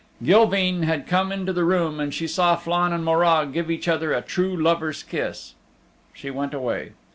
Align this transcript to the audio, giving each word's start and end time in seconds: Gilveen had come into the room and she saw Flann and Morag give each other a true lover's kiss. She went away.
Gilveen 0.23 0.81
had 0.81 1.05
come 1.05 1.31
into 1.31 1.53
the 1.53 1.63
room 1.63 1.99
and 1.99 2.11
she 2.11 2.25
saw 2.27 2.55
Flann 2.55 2.91
and 2.91 3.05
Morag 3.05 3.53
give 3.53 3.69
each 3.69 3.87
other 3.87 4.13
a 4.13 4.21
true 4.23 4.57
lover's 4.57 5.03
kiss. 5.03 5.53
She 6.11 6.31
went 6.31 6.55
away. 6.55 6.93